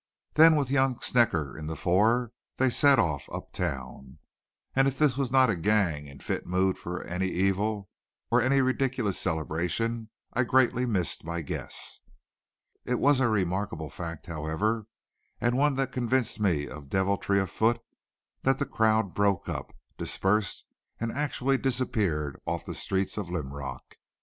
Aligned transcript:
Then 0.33 0.55
with 0.55 0.71
young 0.71 0.97
Snecker 0.99 1.55
in 1.55 1.67
the 1.67 1.75
fore 1.75 2.31
they 2.57 2.71
set 2.71 2.97
off 2.97 3.29
up 3.31 3.53
town; 3.53 4.17
and 4.75 4.87
if 4.87 4.97
this 4.97 5.15
was 5.15 5.31
not 5.31 5.51
a 5.51 5.55
gang 5.55 6.07
in 6.07 6.17
fit 6.21 6.47
mood 6.47 6.75
for 6.79 7.03
any 7.03 7.27
evil 7.27 7.87
or 8.31 8.41
any 8.41 8.61
ridiculous 8.61 9.19
celebration 9.19 10.09
I 10.33 10.43
greatly 10.43 10.87
missed 10.87 11.23
my 11.23 11.43
guess. 11.43 11.99
It 12.83 12.97
was 12.97 13.19
a 13.19 13.27
remarkable 13.29 13.91
fact, 13.91 14.25
however, 14.25 14.87
and 15.39 15.55
one 15.55 15.75
that 15.75 15.91
convinced 15.91 16.39
me 16.39 16.67
of 16.67 16.89
deviltry 16.89 17.39
afoot, 17.39 17.79
that 18.41 18.57
the 18.57 18.65
crowd 18.65 19.13
broke 19.13 19.47
up, 19.47 19.71
dispersed, 19.99 20.65
and 20.99 21.11
actually 21.11 21.59
disappeared 21.59 22.39
off 22.47 22.65
the 22.65 22.73
streets 22.73 23.17
of 23.19 23.29
Linrock. 23.29 23.97